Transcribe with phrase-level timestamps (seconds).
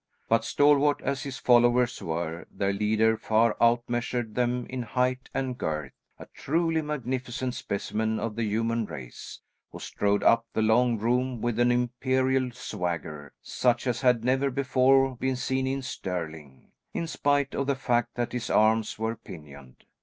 [0.27, 5.91] But, stalwart as his followers were, their leader far outmeasured them in height and girth;
[6.17, 9.41] a truly magnificent specimen of the human race,
[9.71, 15.15] who strode up the long room with an imperial swagger such as had never before
[15.17, 19.83] been seen in Stirling, in spite of the fact that his arms were pinioned.